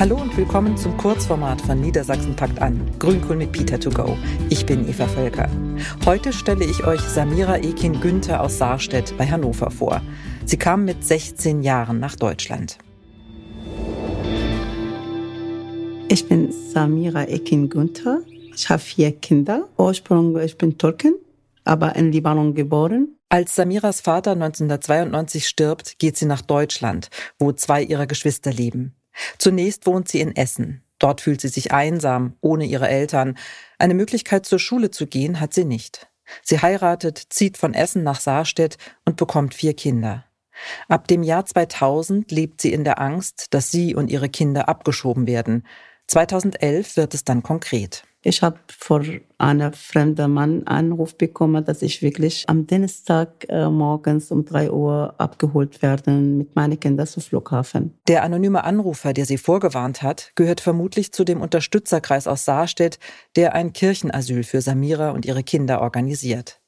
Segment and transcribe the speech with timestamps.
[0.00, 2.90] Hallo und willkommen zum Kurzformat von Niedersachsen packt an.
[2.98, 4.16] Grünkohl mit Peter to go.
[4.48, 5.50] Ich bin Eva Völker.
[6.06, 10.00] Heute stelle ich euch Samira Ekin Günther aus Saarstedt bei Hannover vor.
[10.46, 12.78] Sie kam mit 16 Jahren nach Deutschland.
[16.08, 18.22] Ich bin Samira Ekin Günther.
[18.54, 19.68] Ich habe vier Kinder.
[19.76, 21.12] Ursprung, ich bin Türkin,
[21.64, 23.18] aber in Libanon geboren.
[23.28, 28.94] Als Samiras Vater 1992 stirbt, geht sie nach Deutschland, wo zwei ihrer Geschwister leben.
[29.38, 30.82] Zunächst wohnt sie in Essen.
[30.98, 33.38] Dort fühlt sie sich einsam, ohne ihre Eltern.
[33.78, 36.08] Eine Möglichkeit zur Schule zu gehen hat sie nicht.
[36.42, 40.24] Sie heiratet, zieht von Essen nach Saarstedt und bekommt vier Kinder.
[40.88, 45.26] Ab dem Jahr 2000 lebt sie in der Angst, dass sie und ihre Kinder abgeschoben
[45.26, 45.66] werden.
[46.08, 48.04] 2011 wird es dann konkret.
[48.22, 49.02] Ich habe vor
[49.38, 55.14] einem fremden Mann Anruf bekommen, dass ich wirklich am Dienstag äh, morgens um drei Uhr
[55.16, 57.98] abgeholt werden mit meinen Kindern zum Flughafen.
[58.08, 62.98] Der anonyme Anrufer, der sie vorgewarnt hat, gehört vermutlich zu dem Unterstützerkreis aus Saarstedt,
[63.36, 66.60] der ein Kirchenasyl für Samira und ihre Kinder organisiert.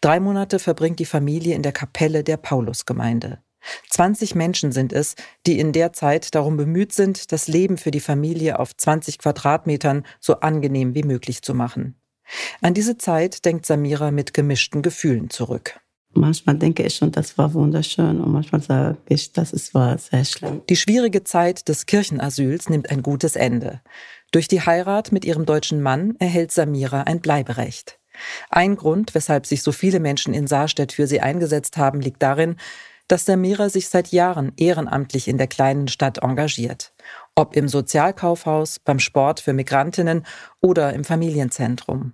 [0.00, 3.40] Drei Monate verbringt die Familie in der Kapelle der Paulusgemeinde.
[3.90, 5.14] 20 Menschen sind es,
[5.46, 10.04] die in der Zeit darum bemüht sind, das Leben für die Familie auf 20 Quadratmetern
[10.20, 11.96] so angenehm wie möglich zu machen.
[12.60, 15.80] An diese Zeit denkt Samira mit gemischten Gefühlen zurück.
[16.16, 20.62] Manchmal denke ich schon, das war wunderschön und manchmal sage ich, das war sehr schlimm.
[20.68, 23.80] Die schwierige Zeit des Kirchenasyls nimmt ein gutes Ende.
[24.30, 27.98] Durch die Heirat mit ihrem deutschen Mann erhält Samira ein Bleiberecht.
[28.48, 32.56] Ein Grund, weshalb sich so viele Menschen in Saarstedt für sie eingesetzt haben, liegt darin,
[33.08, 36.92] dass Samira sich seit Jahren ehrenamtlich in der kleinen Stadt engagiert.
[37.34, 40.24] Ob im Sozialkaufhaus, beim Sport für Migrantinnen
[40.60, 42.12] oder im Familienzentrum.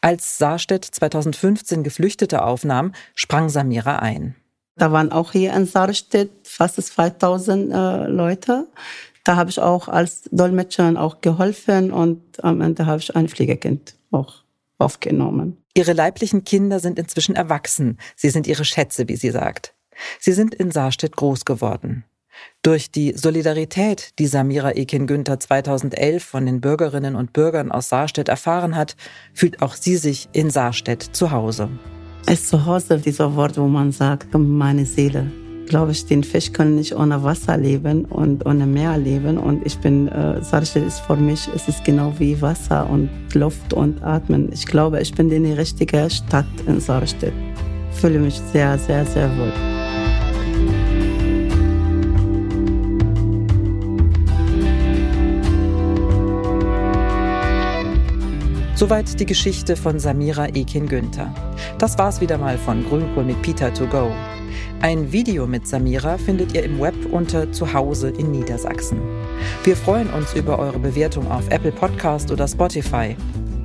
[0.00, 4.34] Als Saarstedt 2015 Geflüchtete aufnahm, sprang Samira ein.
[4.76, 8.68] Da waren auch hier in Saarstedt fast 2000 äh, Leute.
[9.24, 13.94] Da habe ich auch als Dolmetscherin auch geholfen und am Ende habe ich ein Pflegekind
[14.10, 14.36] auch
[14.78, 15.58] aufgenommen.
[15.74, 17.98] Ihre leiblichen Kinder sind inzwischen erwachsen.
[18.16, 19.74] Sie sind ihre Schätze, wie sie sagt.
[20.18, 22.04] Sie sind in Saarstedt groß geworden.
[22.62, 28.76] Durch die Solidarität, die Samira Ekin-Günther 2011 von den Bürgerinnen und Bürgern aus Saarstedt erfahren
[28.76, 28.96] hat,
[29.32, 31.68] fühlt auch sie sich in Saarstedt zu Hause.
[32.26, 35.30] Es zu Hause dieser Wort, wo man sagt, meine Seele.
[35.66, 39.38] Glaube ich, den Fisch können nicht ohne Wasser leben und ohne Meer leben.
[39.38, 43.72] Und ich bin, äh, Saarstedt ist für mich, es ist genau wie Wasser und Luft
[43.72, 44.50] und Atmen.
[44.52, 47.34] Ich glaube, ich bin in die richtige Stadt in Saarstedt.
[47.92, 49.77] Fühle mich sehr, sehr, sehr wohl.
[58.78, 61.34] Soweit die Geschichte von Samira Ekin-Günther.
[61.78, 64.12] Das war's wieder mal von Grünkohl mit Peter to go.
[64.80, 69.00] Ein Video mit Samira findet ihr im Web unter Zuhause in Niedersachsen.
[69.64, 73.16] Wir freuen uns über eure Bewertung auf Apple Podcast oder Spotify.